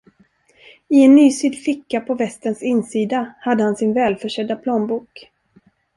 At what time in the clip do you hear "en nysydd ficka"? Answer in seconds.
1.07-2.01